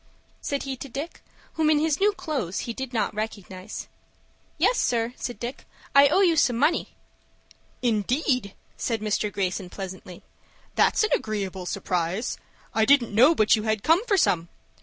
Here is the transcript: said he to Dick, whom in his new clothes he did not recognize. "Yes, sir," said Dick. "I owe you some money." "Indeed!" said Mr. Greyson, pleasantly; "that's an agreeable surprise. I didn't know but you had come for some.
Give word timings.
said 0.41 0.63
he 0.63 0.75
to 0.75 0.89
Dick, 0.89 1.21
whom 1.53 1.69
in 1.69 1.77
his 1.77 1.99
new 1.99 2.11
clothes 2.11 2.61
he 2.61 2.73
did 2.73 2.91
not 2.91 3.13
recognize. 3.13 3.87
"Yes, 4.57 4.79
sir," 4.79 5.13
said 5.15 5.39
Dick. 5.39 5.67
"I 5.93 6.07
owe 6.07 6.21
you 6.21 6.35
some 6.35 6.57
money." 6.57 6.95
"Indeed!" 7.83 8.55
said 8.77 9.01
Mr. 9.01 9.31
Greyson, 9.31 9.69
pleasantly; 9.69 10.23
"that's 10.73 11.03
an 11.03 11.11
agreeable 11.13 11.67
surprise. 11.67 12.39
I 12.73 12.83
didn't 12.83 13.13
know 13.13 13.35
but 13.35 13.55
you 13.55 13.61
had 13.61 13.83
come 13.83 14.03
for 14.07 14.17
some. 14.17 14.49